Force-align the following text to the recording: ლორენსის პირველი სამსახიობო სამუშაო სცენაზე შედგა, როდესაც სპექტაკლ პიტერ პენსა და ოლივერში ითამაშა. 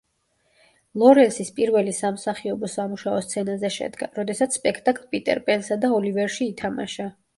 ლორენსის 1.01 1.51
პირველი 1.59 1.91
სამსახიობო 1.97 2.69
სამუშაო 2.77 3.19
სცენაზე 3.27 3.71
შედგა, 3.77 4.07
როდესაც 4.21 4.59
სპექტაკლ 4.61 5.07
პიტერ 5.13 5.43
პენსა 5.51 5.79
და 5.85 5.93
ოლივერში 5.99 6.49
ითამაშა. 6.55 7.07